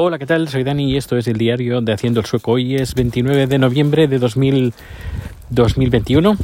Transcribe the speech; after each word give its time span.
Hola, 0.00 0.16
¿qué 0.16 0.26
tal? 0.26 0.46
Soy 0.46 0.62
Dani 0.62 0.92
y 0.92 0.96
esto 0.96 1.16
es 1.16 1.26
el 1.26 1.38
diario 1.38 1.80
de 1.80 1.92
Haciendo 1.92 2.20
el 2.20 2.26
Sueco. 2.26 2.52
Hoy 2.52 2.76
es 2.76 2.94
29 2.94 3.48
de 3.48 3.58
noviembre 3.58 4.06
de 4.06 4.20
2000, 4.20 4.72
2021 5.50 6.36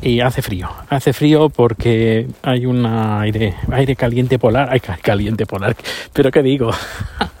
y 0.00 0.20
hace 0.20 0.42
frío. 0.42 0.68
Hace 0.88 1.12
frío 1.12 1.48
porque 1.48 2.28
hay 2.42 2.66
un 2.66 2.86
aire, 2.86 3.56
aire 3.72 3.96
caliente 3.96 4.38
polar. 4.38 4.68
Ay, 4.70 4.78
caliente 4.78 5.44
polar. 5.44 5.74
¿Pero 6.12 6.30
qué 6.30 6.40
digo? 6.40 6.70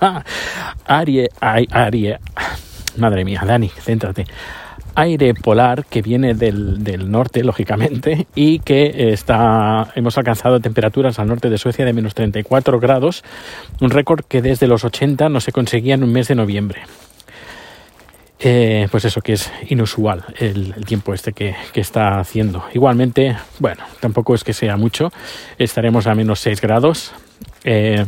aire, 0.86 1.28
aire. 1.40 2.18
Madre 2.96 3.24
mía, 3.24 3.44
Dani, 3.46 3.68
céntrate 3.68 4.26
aire 4.94 5.34
polar 5.34 5.84
que 5.86 6.02
viene 6.02 6.34
del, 6.34 6.82
del, 6.84 7.10
norte, 7.10 7.44
lógicamente, 7.44 8.26
y 8.34 8.60
que 8.60 9.12
está, 9.12 9.92
hemos 9.94 10.16
alcanzado 10.18 10.60
temperaturas 10.60 11.18
al 11.18 11.28
norte 11.28 11.50
de 11.50 11.58
Suecia 11.58 11.84
de 11.84 11.92
menos 11.92 12.14
34 12.14 12.80
grados, 12.80 13.24
un 13.80 13.90
récord 13.90 14.24
que 14.24 14.42
desde 14.42 14.66
los 14.66 14.84
80 14.84 15.28
no 15.28 15.40
se 15.40 15.52
conseguía 15.52 15.94
en 15.94 16.04
un 16.04 16.12
mes 16.12 16.28
de 16.28 16.34
noviembre. 16.34 16.82
Eh, 18.42 18.88
pues 18.90 19.04
eso 19.04 19.20
que 19.20 19.34
es 19.34 19.52
inusual 19.68 20.24
el, 20.38 20.74
tiempo 20.86 21.12
este 21.12 21.34
que, 21.34 21.54
que, 21.74 21.82
está 21.82 22.18
haciendo. 22.18 22.64
Igualmente, 22.72 23.36
bueno, 23.58 23.84
tampoco 24.00 24.34
es 24.34 24.44
que 24.44 24.54
sea 24.54 24.78
mucho, 24.78 25.12
estaremos 25.58 26.06
a 26.06 26.14
menos 26.14 26.40
6 26.40 26.58
grados. 26.62 27.12
Eh, 27.64 28.02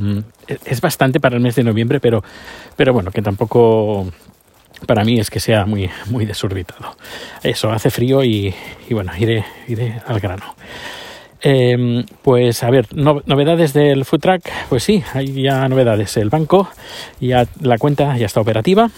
es 0.65 0.81
bastante 0.81 1.21
para 1.21 1.37
el 1.37 1.43
mes 1.43 1.55
de 1.55 1.65
noviembre, 1.65 2.01
pero, 2.01 2.25
pero 2.77 2.95
bueno, 2.95 3.11
que 3.11 3.21
tampoco 3.21 4.11
para 4.87 5.05
mí 5.05 5.19
es 5.19 5.31
que 5.31 5.41
sea 5.41 5.67
muy, 5.67 5.91
muy 6.07 6.27
desorbitado. 6.27 6.97
Eso, 7.43 7.71
hace 7.71 7.91
frío 7.91 8.25
y, 8.25 8.55
bueno, 8.91 9.13
iré, 9.19 9.45
iré 9.69 10.01
al 10.07 10.21
grano. 10.21 10.55
Em, 11.41 12.05
pues 12.23 12.63
a 12.63 12.71
ver, 12.71 12.87
novedades 12.95 13.73
del 13.73 14.05
food 14.05 14.21
track, 14.21 14.51
pues 14.69 14.85
sí, 14.85 15.03
hay 15.13 15.43
ya 15.43 15.69
novedades. 15.69 16.17
El 16.17 16.31
banco, 16.31 16.69
ya 17.21 17.47
la 17.61 17.79
cuenta 17.79 18.17
ya 18.17 18.27
está 18.27 18.41
operativa. 18.41 18.91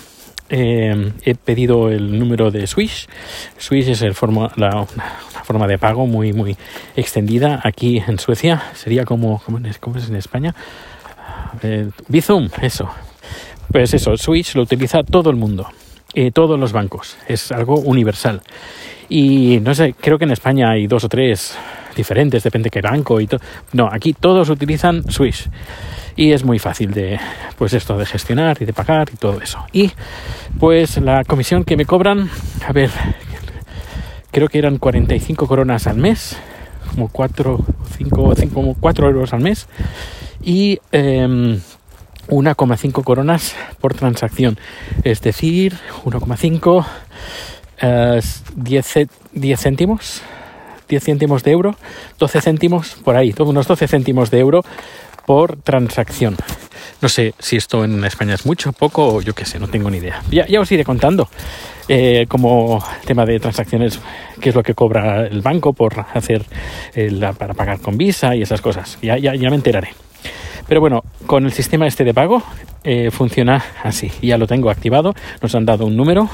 Em, 0.50 1.12
he 1.24 1.34
pedido 1.34 1.90
el 1.90 2.18
número 2.18 2.50
de 2.50 2.66
Swish. 2.66 3.08
Swish 3.56 3.88
es 3.88 4.02
el 4.02 4.14
forma, 4.14 4.52
la, 4.56 4.76
una, 4.76 5.42
forma 5.42 5.66
de 5.66 5.78
pago 5.78 6.06
muy 6.06 6.34
muy 6.34 6.56
extendida 6.96 7.60
aquí 7.64 8.02
en 8.06 8.18
Suecia. 8.18 8.62
Sería 8.74 9.06
como, 9.06 9.40
como, 9.40 9.58
es 9.58 10.08
en 10.08 10.16
España. 10.16 10.54
Eh, 11.62 11.88
Bizum, 12.08 12.50
eso, 12.60 12.90
pues 13.70 13.94
eso, 13.94 14.16
Switch 14.16 14.54
lo 14.54 14.62
utiliza 14.62 15.02
todo 15.02 15.30
el 15.30 15.36
mundo, 15.36 15.68
eh, 16.14 16.30
todos 16.30 16.58
los 16.58 16.72
bancos, 16.72 17.16
es 17.28 17.52
algo 17.52 17.76
universal. 17.76 18.42
Y 19.08 19.60
no 19.60 19.74
sé, 19.74 19.94
creo 20.00 20.18
que 20.18 20.24
en 20.24 20.30
España 20.30 20.70
hay 20.70 20.86
dos 20.86 21.04
o 21.04 21.08
tres 21.08 21.56
diferentes, 21.94 22.42
depende 22.42 22.66
de 22.66 22.70
qué 22.70 22.80
banco 22.80 23.20
y 23.20 23.26
todo. 23.26 23.40
No, 23.72 23.88
aquí 23.90 24.12
todos 24.12 24.48
utilizan 24.48 25.10
Swish 25.10 25.48
y 26.16 26.32
es 26.32 26.44
muy 26.44 26.58
fácil 26.58 26.92
de 26.92 27.18
pues 27.58 27.72
esto 27.72 27.98
de 27.98 28.06
gestionar 28.06 28.56
y 28.60 28.64
de 28.64 28.72
pagar 28.72 29.08
y 29.12 29.16
todo 29.16 29.40
eso. 29.40 29.64
Y 29.72 29.90
pues 30.58 30.96
la 30.98 31.24
comisión 31.24 31.64
que 31.64 31.76
me 31.76 31.84
cobran, 31.84 32.30
a 32.66 32.72
ver, 32.72 32.90
creo 34.30 34.48
que 34.48 34.58
eran 34.58 34.78
45 34.78 35.46
coronas 35.46 35.86
al 35.86 35.96
mes, 35.96 36.36
como 36.90 37.08
4 37.08 37.58
5 37.96 38.34
5 38.36 38.76
4 38.80 39.08
euros 39.08 39.32
al 39.32 39.40
mes 39.40 39.68
y 40.42 40.78
eh, 40.92 41.58
1,5 42.28 43.04
coronas 43.04 43.54
por 43.80 43.94
transacción, 43.94 44.58
es 45.04 45.20
decir, 45.20 45.74
1,5 46.04 46.86
10, 48.56 49.08
10 49.32 49.60
céntimos, 49.60 50.22
10 50.88 51.04
céntimos 51.04 51.42
de 51.42 51.50
euro, 51.52 51.76
12 52.18 52.40
céntimos 52.40 52.96
por 53.04 53.16
ahí, 53.16 53.34
unos 53.38 53.66
12 53.66 53.88
céntimos 53.88 54.30
de 54.30 54.40
euro 54.40 54.64
por 55.26 55.56
transacción. 55.56 56.36
No 57.00 57.08
sé 57.08 57.34
si 57.38 57.56
esto 57.56 57.84
en 57.84 58.04
España 58.04 58.34
es 58.34 58.46
mucho, 58.46 58.72
poco 58.72 59.14
o 59.14 59.22
yo 59.22 59.34
qué 59.34 59.44
sé, 59.44 59.58
no 59.58 59.68
tengo 59.68 59.90
ni 59.90 59.98
idea. 59.98 60.22
Ya, 60.30 60.60
os 60.60 60.70
iré 60.72 60.84
contando 60.84 61.28
eh, 61.88 62.26
como 62.28 62.82
tema 63.04 63.24
de 63.24 63.40
transacciones, 63.40 64.00
qué 64.40 64.50
es 64.50 64.54
lo 64.54 64.62
que 64.62 64.74
cobra 64.74 65.26
el 65.26 65.42
banco 65.42 65.72
por 65.72 66.06
hacer 66.14 66.44
para 67.38 67.54
pagar 67.54 67.80
con 67.80 67.96
visa 67.96 68.34
y 68.36 68.42
esas 68.42 68.60
cosas. 68.60 68.98
Ya, 69.02 69.18
ya 69.18 69.50
me 69.50 69.56
enteraré. 69.56 69.94
Pero 70.68 70.80
bueno, 70.80 71.02
con 71.26 71.44
el 71.44 71.52
sistema 71.52 71.86
este 71.86 72.04
de 72.04 72.14
pago 72.14 72.42
eh, 72.84 73.10
funciona 73.10 73.62
así. 73.82 74.10
Ya 74.22 74.38
lo 74.38 74.46
tengo 74.46 74.70
activado. 74.70 75.14
Nos 75.42 75.54
han 75.54 75.66
dado 75.66 75.86
un 75.86 75.96
número 75.96 76.28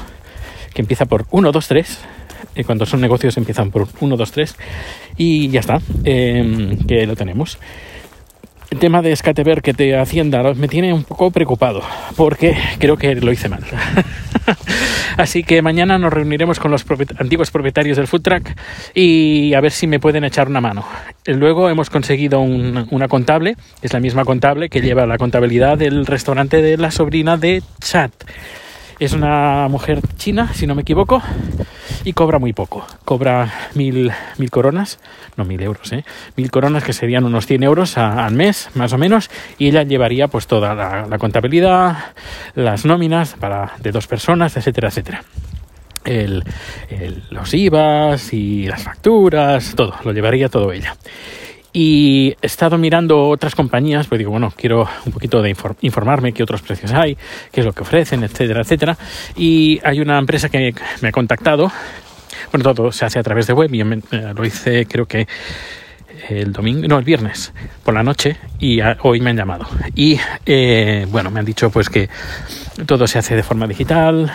que 0.73 0.81
empieza 0.81 1.05
por 1.05 1.25
123. 1.25 1.99
Y 2.55 2.63
cuando 2.63 2.85
son 2.85 3.01
negocios 3.01 3.37
empiezan 3.37 3.71
por 3.71 3.87
1, 3.99 4.17
2, 4.17 4.31
3 4.31 4.55
y 5.17 5.49
ya 5.49 5.61
está, 5.61 5.79
em, 6.03 6.77
que 6.85 7.05
lo 7.05 7.15
tenemos. 7.15 7.57
El 8.71 8.79
tema 8.79 9.01
de 9.01 9.13
Skatever 9.13 9.61
que 9.61 9.73
te 9.73 9.97
Hacienda 9.97 10.41
me 10.53 10.69
tiene 10.69 10.93
un 10.93 11.03
poco 11.03 11.29
preocupado 11.29 11.81
porque 12.15 12.55
creo 12.79 12.95
que 12.95 13.13
lo 13.15 13.33
hice 13.33 13.49
mal. 13.49 13.63
Así 15.17 15.43
que 15.43 15.61
mañana 15.61 15.97
nos 15.97 16.13
reuniremos 16.13 16.57
con 16.57 16.71
los 16.71 16.85
antiguos 17.19 17.51
propietarios 17.51 17.97
del 17.97 18.07
food 18.07 18.21
truck 18.21 18.49
y 18.95 19.53
a 19.55 19.59
ver 19.59 19.71
si 19.71 19.87
me 19.87 19.99
pueden 19.99 20.23
echar 20.23 20.47
una 20.47 20.61
mano. 20.61 20.85
Luego 21.25 21.69
hemos 21.69 21.89
conseguido 21.89 22.39
una 22.39 23.07
contable, 23.09 23.57
es 23.81 23.91
la 23.91 23.99
misma 23.99 24.23
contable 24.23 24.69
que 24.69 24.79
lleva 24.79 25.05
la 25.05 25.17
contabilidad 25.17 25.77
del 25.77 26.05
restaurante 26.05 26.61
de 26.61 26.77
la 26.77 26.91
sobrina 26.91 27.35
de 27.35 27.61
Chat. 27.81 28.13
Es 29.01 29.13
una 29.13 29.67
mujer 29.67 29.99
china, 30.17 30.53
si 30.53 30.67
no 30.67 30.75
me 30.75 30.83
equivoco, 30.83 31.23
y 32.03 32.13
cobra 32.13 32.37
muy 32.37 32.53
poco. 32.53 32.85
Cobra 33.03 33.51
mil, 33.73 34.11
mil 34.37 34.51
coronas, 34.51 34.99
no 35.37 35.43
mil 35.43 35.59
euros, 35.63 35.91
¿eh? 35.91 36.05
Mil 36.37 36.51
coronas 36.51 36.83
que 36.83 36.93
serían 36.93 37.23
unos 37.23 37.47
100 37.47 37.63
euros 37.63 37.97
al 37.97 38.35
mes, 38.35 38.69
más 38.75 38.93
o 38.93 38.99
menos, 38.99 39.31
y 39.57 39.69
ella 39.69 39.81
llevaría 39.81 40.27
pues 40.27 40.45
toda 40.45 40.75
la, 40.75 41.17
contabilidad, 41.17 41.97
las 42.53 42.85
nóminas 42.85 43.33
para, 43.39 43.73
de 43.79 43.91
dos 43.91 44.05
personas, 44.05 44.55
etcétera, 44.55 44.89
etcétera. 44.89 45.23
El, 46.05 46.43
los 47.31 47.55
IVAs 47.55 48.33
y 48.33 48.67
las 48.67 48.83
facturas, 48.83 49.73
todo, 49.75 49.95
lo 50.03 50.11
llevaría 50.11 50.47
todo 50.47 50.71
ella. 50.71 50.95
Y 51.73 52.35
he 52.41 52.45
estado 52.45 52.77
mirando 52.77 53.29
otras 53.29 53.55
compañías, 53.55 54.07
pues 54.07 54.19
digo, 54.19 54.31
bueno, 54.31 54.53
quiero 54.55 54.87
un 55.05 55.11
poquito 55.11 55.41
de 55.41 55.55
informarme 55.81 56.33
qué 56.33 56.43
otros 56.43 56.61
precios 56.61 56.91
hay, 56.91 57.17
qué 57.51 57.61
es 57.61 57.65
lo 57.65 57.71
que 57.71 57.83
ofrecen, 57.83 58.23
etcétera, 58.23 58.61
etcétera. 58.61 58.97
Y 59.37 59.79
hay 59.83 60.01
una 60.01 60.17
empresa 60.17 60.49
que 60.49 60.73
me 61.01 61.07
ha 61.07 61.11
contactado. 61.11 61.71
Bueno, 62.51 62.73
todo 62.73 62.91
se 62.91 63.05
hace 63.05 63.19
a 63.19 63.23
través 63.23 63.47
de 63.47 63.53
web 63.53 63.73
y 63.73 63.81
eh, 63.81 64.33
lo 64.35 64.45
hice 64.45 64.85
creo 64.85 65.05
que 65.05 65.27
el 66.29 66.51
domingo, 66.51 66.87
no, 66.87 66.99
el 66.99 67.05
viernes 67.05 67.53
por 67.83 67.93
la 67.93 68.03
noche 68.03 68.37
y 68.59 68.79
hoy 69.03 69.21
me 69.21 69.31
han 69.31 69.37
llamado. 69.37 69.65
Y 69.95 70.19
eh, 70.45 71.05
bueno, 71.09 71.31
me 71.31 71.39
han 71.39 71.45
dicho 71.45 71.69
pues 71.69 71.89
que 71.89 72.09
todo 72.85 73.07
se 73.07 73.19
hace 73.19 73.35
de 73.35 73.43
forma 73.43 73.67
digital, 73.67 74.31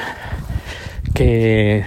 que 1.14 1.84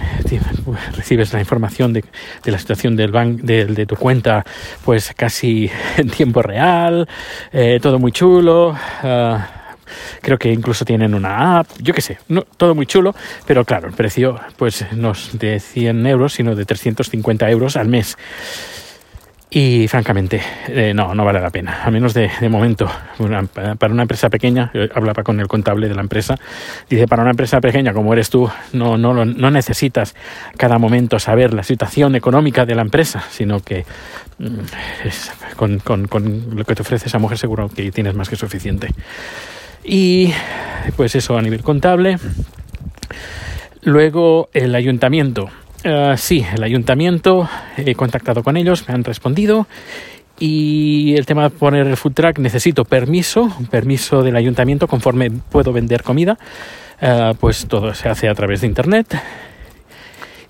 recibes 0.96 1.32
la 1.32 1.40
información 1.40 1.92
de, 1.92 2.04
la 2.44 2.58
situación 2.58 2.96
del 2.96 3.12
banco 3.12 3.40
de, 3.42 3.86
tu 3.86 3.96
cuenta 3.96 4.44
pues 4.84 5.12
casi 5.16 5.70
en 5.96 6.10
tiempo 6.10 6.42
real 6.42 7.08
eh, 7.52 7.78
todo 7.82 7.98
muy 7.98 8.12
chulo 8.12 8.74
ah, 9.02 9.48
creo 10.20 10.38
que 10.38 10.52
incluso 10.52 10.84
tienen 10.84 11.14
una 11.14 11.60
app 11.60 11.68
yo 11.78 11.94
qué 11.94 12.00
sé 12.00 12.18
todo 12.56 12.74
muy 12.74 12.86
chulo 12.86 13.14
pero 13.46 13.64
claro 13.64 13.88
el 13.88 13.94
precio 13.94 14.38
pues 14.56 14.84
no 14.92 15.12
es 15.12 15.38
de 15.38 15.60
100 15.60 16.06
euros 16.06 16.32
sino 16.32 16.54
de 16.54 16.64
350 16.64 17.50
euros 17.50 17.76
al 17.76 17.88
mes 17.88 18.16
y 19.52 19.88
francamente, 19.88 20.40
eh, 20.68 20.92
no, 20.94 21.12
no 21.12 21.24
vale 21.24 21.40
la 21.40 21.50
pena, 21.50 21.82
a 21.82 21.90
menos 21.90 22.14
de, 22.14 22.30
momento. 22.48 22.88
para 23.52 23.92
una 23.92 24.02
empresa 24.02 24.30
pequeña, 24.30 24.70
hablaba 24.94 25.24
con 25.24 25.40
el 25.40 25.48
contable 25.48 25.88
de 25.88 25.94
la 25.96 26.02
empresa, 26.02 26.36
dice, 26.88 27.08
para 27.08 27.22
una 27.22 27.32
empresa 27.32 27.60
pequeña 27.60 27.92
como 27.92 28.12
eres 28.12 28.30
tú, 28.30 28.48
no, 28.72 28.96
no, 28.96 29.24
no 29.24 29.50
necesitas 29.50 30.14
cada 30.56 30.78
momento 30.78 31.18
saber 31.18 31.52
la 31.52 31.64
situación 31.64 32.14
económica 32.14 32.64
de 32.64 32.76
la 32.76 32.82
empresa, 32.82 33.24
sino 33.28 33.58
que 33.58 33.84
mm, 34.38 35.56
con, 35.56 35.80
con, 35.80 36.06
con 36.06 36.56
lo 36.56 36.64
que 36.64 36.76
te 36.76 36.82
ofrece 36.82 37.08
esa 37.08 37.18
mujer 37.18 37.36
seguro 37.36 37.68
que 37.68 37.90
tienes 37.90 38.14
más 38.14 38.28
que 38.28 38.36
suficiente. 38.36 38.88
Y 39.82 40.32
pues 40.96 41.16
eso 41.16 41.36
a 41.36 41.42
nivel 41.42 41.62
contable. 41.62 42.18
Luego 43.82 44.50
el 44.52 44.74
ayuntamiento 44.74 45.50
eh, 45.84 46.14
sí, 46.16 46.44
el 46.54 46.62
ayuntamiento, 46.62 47.48
he 47.76 47.94
contactado 47.94 48.42
con 48.42 48.56
ellos, 48.56 48.88
me 48.88 48.94
han 48.94 49.04
respondido 49.04 49.66
y 50.38 51.14
el 51.16 51.26
tema 51.26 51.44
de 51.44 51.50
poner 51.50 51.86
el 51.86 51.96
food 51.96 52.14
truck 52.14 52.38
necesito 52.38 52.84
permiso, 52.84 53.54
permiso 53.70 54.22
del 54.22 54.36
ayuntamiento 54.36 54.88
conforme 54.88 55.30
puedo 55.30 55.72
vender 55.72 56.02
comida, 56.02 56.38
eh, 57.00 57.34
pues 57.38 57.66
todo 57.66 57.94
se 57.94 58.08
hace 58.08 58.28
a 58.28 58.34
través 58.34 58.62
de 58.62 58.66
internet 58.66 59.20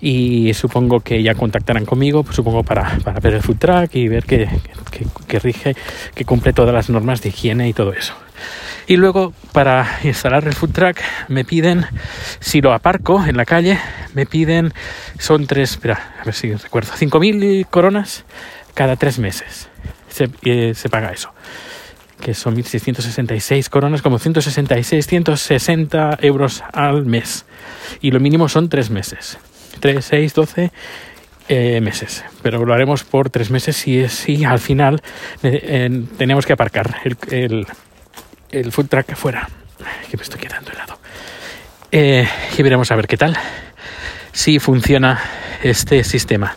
y 0.01 0.55
supongo 0.55 1.01
que 1.01 1.23
ya 1.23 1.35
contactarán 1.35 1.85
conmigo, 1.85 2.23
pues 2.23 2.37
supongo 2.37 2.63
para, 2.63 2.99
para, 3.05 3.21
ver 3.21 3.35
el 3.35 3.43
food 3.43 3.59
truck 3.59 3.95
y 3.95 4.09
ver 4.09 4.25
que, 4.25 4.49
que 5.27 5.39
rige, 5.39 5.75
que 6.15 6.25
cumple 6.25 6.53
todas 6.53 6.75
las 6.75 6.89
normas 6.89 7.23
de 7.23 7.29
higiene 7.29 7.69
y 7.69 7.73
todo 7.73 7.93
eso. 7.93 8.15
Y 8.87 8.97
luego 8.97 9.33
para 9.53 10.01
instalar 10.03 10.47
el 10.47 10.55
food 10.55 10.71
truck 10.71 10.97
me 11.29 11.45
piden, 11.45 11.87
si 12.41 12.61
lo 12.61 12.73
aparco 12.73 13.25
en 13.25 13.37
la 13.37 13.45
calle, 13.45 13.79
me 14.15 14.27
piden, 14.27 14.73
son 15.19 15.47
tres, 15.47 15.73
espera, 15.73 16.15
a 16.21 16.25
ver 16.25 16.35
si 16.35 16.53
recuerdo, 16.53 16.93
5.000 16.93 17.67
coronas 17.69 18.25
cada 18.75 18.97
tres 18.97 19.19
meses. 19.19 19.69
Se, 20.09 20.29
eh, 20.43 20.75
se 20.75 20.89
paga 20.89 21.13
eso. 21.13 21.33
que 22.21 22.35
son 22.35 22.55
1.666 22.57 23.69
coronas, 23.71 24.03
como 24.03 24.19
166, 24.19 25.07
160 25.07 26.19
euros 26.21 26.63
al 26.73 27.07
mes. 27.07 27.47
Y 28.03 28.11
lo 28.11 28.21
mínimo 28.21 28.49
son 28.49 28.69
tres 28.69 28.91
meses. 28.91 29.39
3, 29.81 30.05
6, 30.05 30.35
12 30.35 30.71
meses. 31.81 32.25
Pero 32.43 32.65
lo 32.65 32.73
haremos 32.73 33.03
por 33.03 33.29
tres 33.29 33.51
meses 33.51 33.77
si, 33.77 34.09
si 34.09 34.45
al 34.45 34.61
final 34.61 35.03
eh, 35.43 36.05
tenemos 36.17 36.47
que 36.47 36.53
aparcar 36.53 36.99
el, 37.05 37.17
el, 37.31 37.67
el 38.51 38.73
food 38.73 38.95
afuera. 38.95 39.49
Que 40.11 40.17
me 40.17 40.23
estoy 40.23 40.41
quedando 40.41 40.71
helado. 40.71 40.99
Eh, 41.93 42.29
y 42.57 42.63
veremos 42.63 42.91
a 42.91 42.97
ver 42.97 43.07
qué 43.07 43.17
tal. 43.17 43.37
Si 44.33 44.59
funciona 44.59 45.21
este 45.63 46.05
sistema. 46.05 46.57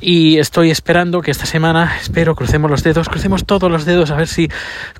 Y 0.00 0.38
estoy 0.38 0.70
esperando 0.70 1.20
que 1.20 1.30
esta 1.30 1.46
semana, 1.46 1.96
espero, 2.00 2.34
crucemos 2.34 2.70
los 2.70 2.82
dedos, 2.82 3.08
crucemos 3.08 3.44
todos 3.44 3.70
los 3.70 3.84
dedos, 3.84 4.10
a 4.10 4.16
ver 4.16 4.28
si 4.28 4.48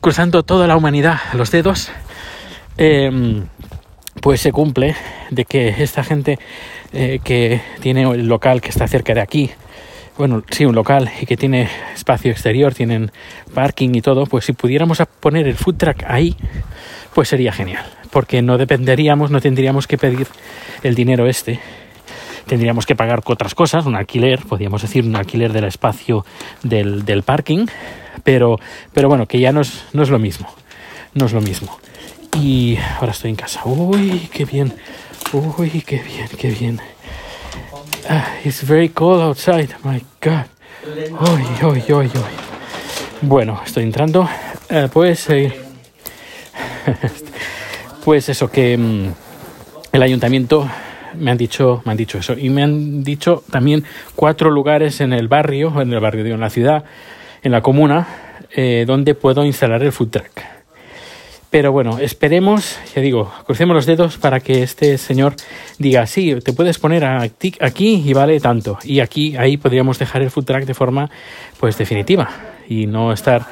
cruzando 0.01 0.43
toda 0.43 0.67
la 0.67 0.77
humanidad 0.77 1.19
los 1.33 1.51
dedos, 1.51 1.91
em, 2.77 3.47
pues 4.21 4.41
se 4.41 4.53
cumple 4.53 4.97
de 5.31 5.45
que 5.45 5.69
esta 5.83 6.05
gente 6.05 6.39
eh, 6.93 7.21
que 7.23 7.61
tiene 7.81 8.03
el 8.03 8.27
local 8.27 8.61
que 8.61 8.71
está 8.71 8.87
cerca 8.89 9.15
de 9.15 9.21
aquí, 9.21 9.51
bueno, 10.17 10.43
sí, 10.51 10.65
un 10.65 10.75
local 10.75 11.11
y 11.21 11.27
que 11.27 11.37
tiene 11.37 11.69
espacio 11.95 12.33
exterior, 12.33 12.75
tienen 12.75 13.13
parking 13.55 13.91
y 13.95 14.01
todo, 14.01 14.27
pues 14.27 14.45
si 14.47 14.53
pudiéramos 14.53 15.01
poner 15.21 15.47
el 15.47 15.55
food 15.55 15.77
truck 15.77 16.03
ahí, 16.07 16.35
pues 17.15 17.29
sería 17.29 17.53
genial, 17.53 17.87
porque 18.11 18.43
no 18.43 18.59
dependeríamos, 18.59 19.31
no 19.31 19.41
tendríamos 19.41 19.87
que 19.87 19.97
pedir 19.97 20.27
el 20.83 20.95
dinero 20.95 21.27
este 21.27 21.61
tendríamos 22.49 22.87
que 22.87 22.97
pagar 22.97 23.21
otras 23.27 23.55
cosas, 23.55 23.87
un 23.87 23.95
alquiler, 23.95 24.41
podríamos 24.41 24.83
decir 24.83 25.05
un 25.05 25.15
alquiler 25.15 25.53
del 25.53 25.65
espacio 25.65 26.25
del, 26.63 27.05
del 27.05 27.23
parking, 27.23 27.67
pero, 28.25 28.59
pero 28.93 29.09
bueno, 29.09 29.27
que 29.27 29.39
ya 29.39 29.53
no 29.53 29.61
es, 29.61 29.85
no 29.93 30.03
es 30.03 30.11
lo 30.11 30.19
mismo, 30.19 30.49
no 31.15 31.27
es 31.27 31.33
lo 31.33 31.41
mismo. 31.41 31.79
Y 32.41 32.77
ahora 32.99 33.13
estoy 33.13 33.31
en 33.31 33.37
casa. 33.37 33.61
Uy, 33.65 34.29
qué 34.33 34.45
bien. 34.45 34.73
Uy, 35.33 35.83
qué 35.87 35.99
bien, 35.99 36.27
qué 36.39 36.51
bien. 36.51 36.81
Ah, 38.09 38.37
it's 38.45 38.63
very 38.63 38.89
cold 38.89 39.21
outside. 39.21 39.69
My 39.85 40.03
God. 40.23 40.47
Uy, 40.87 41.45
uy, 41.63 41.85
uy, 41.93 42.07
uy. 42.07 42.11
Bueno, 43.21 43.61
estoy 43.65 43.83
entrando. 43.83 44.27
Eh, 44.71 44.89
pues, 44.91 45.29
eh, 45.29 45.53
pues 48.05 48.31
eso 48.31 48.51
que 48.51 48.79
mm, 48.79 49.13
el 49.93 50.03
ayuntamiento 50.03 50.67
me 51.19 51.31
han 51.31 51.37
dicho, 51.37 51.83
me 51.85 51.91
han 51.93 51.99
dicho 51.99 52.17
eso. 52.17 52.33
Y 52.33 52.49
me 52.49 52.63
han 52.63 53.05
dicho 53.05 53.45
también 53.51 53.85
cuatro 54.17 54.51
lugares 54.51 55.03
en 55.03 55.13
el 55.13 55.29
barrio, 55.29 55.79
en 55.79 55.93
el 55.93 56.01
barrio, 56.01 56.25
de 56.25 56.31
en 56.31 56.41
la 56.41 56.49
ciudad, 56.49 56.85
en 57.43 57.53
la 57.53 57.61
comuna, 57.61 58.07
eh, 58.57 58.85
donde 58.87 59.15
puedo 59.15 59.45
instalar 59.45 59.83
el 59.83 59.93
food 59.93 60.09
truck. 60.09 60.38
Pero 61.51 61.73
bueno, 61.73 61.99
esperemos, 61.99 62.79
ya 62.95 63.01
digo, 63.01 63.33
crucemos 63.47 63.75
los 63.75 63.87
dedos 63.87 64.19
para 64.19 64.41
que 64.41 64.63
este 64.63 64.99
señor 64.99 65.35
diga, 65.79 66.07
sí, 66.07 66.35
te 66.45 66.53
puedes 66.53 66.79
poner 66.79 67.05
aquí 67.05 68.03
y 68.05 68.13
vale 68.13 68.39
tanto. 68.39 68.79
Y 68.85 69.01
aquí, 69.01 69.35
ahí 69.37 69.57
podríamos 69.57 69.99
dejar 69.99 70.21
el 70.21 70.31
food 70.31 70.45
truck 70.45 70.65
de 70.65 70.75
forma, 70.75 71.11
pues, 71.59 71.79
definitiva 71.79 72.29
y 72.69 72.87
no 72.87 73.13
estar 73.13 73.47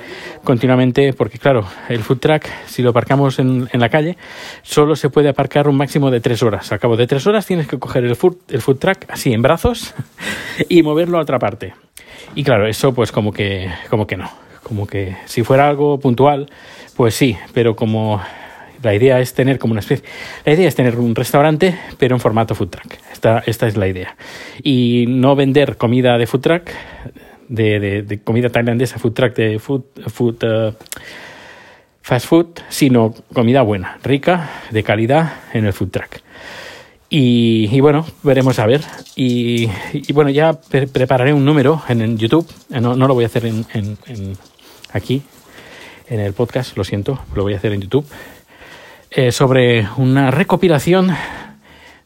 continuamente, 0.45 1.15
porque 1.15 1.39
claro, 1.39 1.67
el 1.89 2.01
food 2.01 2.19
truck, 2.19 2.45
si 2.67 2.83
lo 2.83 2.91
aparcamos 2.91 3.39
en, 3.39 3.69
la 3.73 3.89
calle, 3.89 4.19
solo 4.63 4.95
se 4.95 5.09
puede 5.09 5.31
aparcar 5.31 5.69
un 5.69 5.77
máximo 5.77 6.11
de 6.11 6.21
tres 6.21 6.43
horas. 6.43 6.71
Al 6.73 6.79
cabo 6.79 6.97
de 6.97 7.07
tres 7.07 7.27
horas 7.27 7.47
tienes 7.47 7.67
que 7.67 7.79
coger 7.79 8.05
el 8.05 8.15
food, 8.15 8.37
el 8.49 8.61
food 8.61 8.77
truck 8.77 9.07
así 9.09 9.33
en 9.33 9.41
brazos 9.41 9.95
y 10.69 10.83
moverlo 10.83 11.19
a 11.19 11.23
otra 11.23 11.39
parte. 11.39 11.75
Y 12.35 12.45
claro, 12.45 12.67
eso 12.67 12.93
pues 12.93 13.11
como 13.11 13.33
que, 13.33 13.71
como 13.89 14.07
que 14.07 14.19
no. 14.19 14.31
Como 14.63 14.87
que 14.87 15.17
si 15.27 15.45
fuera 15.45 15.69
algo 15.69 15.99
puntual, 15.99 16.51
pues 16.97 17.15
sí, 17.15 17.37
pero 17.53 17.77
como 17.77 18.21
la 18.83 18.95
idea 18.95 19.21
es 19.21 19.35
tener 19.35 19.59
como 19.59 19.73
una 19.73 19.81
especie. 19.81 20.07
La 20.45 20.53
idea 20.53 20.69
es 20.69 20.75
tener 20.75 20.99
un 20.99 21.15
restaurante, 21.15 21.77
pero 21.99 22.15
en 22.15 22.21
formato 22.21 22.55
food 22.55 22.69
truck. 22.69 22.95
Esta, 23.13 23.43
esta 23.47 23.67
es 23.67 23.77
la 23.77 23.89
idea. 23.89 24.17
Y 24.63 25.07
no 25.09 25.35
vender 25.37 25.77
comida 25.77 26.19
de 26.19 26.27
food 26.27 26.41
truck, 26.41 26.71
de, 27.49 28.03
de, 28.03 28.21
comida 28.23 28.49
tailandesa, 28.49 28.99
food 28.99 29.13
truck 29.13 29.35
de 29.35 29.59
food, 29.59 29.83
food 30.09 30.45
uh, 30.45 30.73
fast 32.03 32.27
food, 32.27 32.47
sino 32.69 33.15
comida 33.33 33.63
buena, 33.63 33.99
rica, 34.03 34.51
de 34.71 34.83
calidad 34.83 35.33
en 35.53 35.67
el 35.67 35.73
food 35.73 35.91
truck. 35.91 36.21
Y, 37.09 37.81
bueno, 37.81 38.05
veremos 38.23 38.59
a 38.59 38.67
ver. 38.67 38.83
Y, 39.15 39.69
bueno, 40.13 40.31
ya 40.31 40.55
pre 40.55 40.87
prepararé 40.87 41.33
un 41.33 41.45
número 41.45 41.83
en, 41.89 42.03
en 42.03 42.19
YouTube. 42.19 42.47
Eh, 42.73 42.81
no, 42.81 42.97
no, 42.97 43.07
lo 43.07 43.15
voy 43.15 43.25
a 43.25 43.29
hacer 43.29 43.47
en, 43.47 43.65
en, 43.75 44.37
aquí, 44.93 45.23
en 46.09 46.21
el 46.21 46.33
podcast, 46.33 46.77
lo 46.77 46.85
siento, 46.85 47.19
lo 47.35 47.43
voy 47.43 47.55
a 47.55 47.57
hacer 47.57 47.73
en 47.73 47.83
YouTube. 47.83 48.07
Eh, 49.11 49.33
sobre 49.33 49.87
una 49.97 50.31
recopilación 50.31 51.11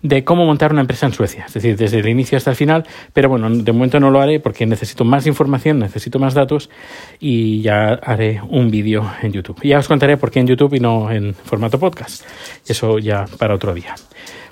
de 0.03 0.25
cómo 0.25 0.47
montar 0.47 0.73
una 0.73 0.81
empresa 0.81 1.07
en 1.07 1.13
Suecia, 1.13 1.45
es 1.47 1.55
decir, 1.55 1.77
desde 1.77 1.99
el 1.99 2.09
inicio 2.09 2.39
hasta 2.39 2.51
el 2.51 2.57
final, 2.57 2.87
pero 3.13 3.29
bueno, 3.29 3.51
de 3.51 3.73
momento 3.73 4.01
no 4.01 4.11
lo 4.11 4.21
haré 4.21 4.41
porque 4.41 4.65
necesito 4.65 5.05
más 5.05 5.27
información, 5.27 5.79
necesito 5.79 6.19
más 6.19 6.35
datos 6.35 6.71
y 7.19 7.63
ya 7.63 7.95
haré 7.95 8.41
un 8.49 8.71
vídeo 8.71 9.11
en 9.23 9.33
YouTube. 9.33 9.61
Ya 9.63 9.79
os 9.79 9.89
contaré 9.89 10.17
por 10.17 10.31
qué 10.31 10.41
en 10.41 10.47
YouTube 10.47 10.75
y 10.75 10.81
no 10.81 11.11
en 11.11 11.35
formato 11.35 11.79
podcast. 11.79 12.25
Eso 12.67 12.99
ya 12.99 13.27
para 13.39 13.55
otro 13.55 13.75
día. 13.75 13.95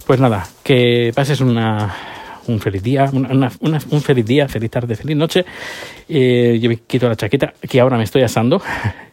Pues 0.06 0.20
nada, 0.20 0.46
que 0.62 1.12
pases 1.14 1.40
una, 1.40 1.94
un 2.46 2.60
feliz 2.60 2.82
día, 2.82 3.08
una, 3.12 3.50
una, 3.60 3.78
un 3.90 4.00
feliz 4.02 4.26
día, 4.26 4.48
feliz 4.48 4.70
tarde, 4.70 4.96
feliz 4.96 5.16
noche. 5.16 5.44
Eh, 6.08 6.58
yo 6.60 6.68
me 6.68 6.76
quito 6.78 7.08
la 7.08 7.16
chaqueta 7.16 7.54
que 7.68 7.80
ahora 7.80 7.96
me 7.96 8.04
estoy 8.04 8.22
asando. 8.22 8.60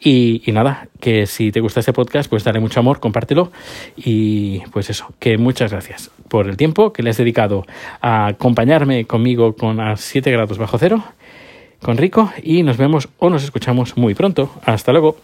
Y, 0.00 0.42
nada, 0.48 0.88
que 1.00 1.26
si 1.26 1.50
te 1.50 1.60
gusta 1.60 1.80
este 1.80 1.92
podcast, 1.92 2.30
pues 2.30 2.44
dale 2.44 2.60
mucho 2.60 2.80
amor, 2.80 3.00
compártelo. 3.00 3.50
Y 3.96 4.60
pues 4.70 4.90
eso, 4.90 5.12
que 5.18 5.38
muchas 5.38 5.72
gracias 5.72 6.10
por 6.28 6.48
el 6.48 6.56
tiempo 6.56 6.92
que 6.92 7.02
le 7.02 7.10
has 7.10 7.16
dedicado 7.16 7.64
a 8.00 8.26
acompañarme 8.28 9.06
conmigo 9.06 9.56
con 9.56 9.80
a 9.80 9.96
7 9.96 10.30
grados 10.30 10.58
bajo 10.58 10.78
cero, 10.78 11.02
con 11.82 11.96
Rico. 11.96 12.30
Y 12.42 12.62
nos 12.62 12.76
vemos 12.76 13.08
o 13.18 13.28
nos 13.28 13.42
escuchamos 13.42 13.96
muy 13.96 14.14
pronto. 14.14 14.50
Hasta 14.64 14.92
luego. 14.92 15.16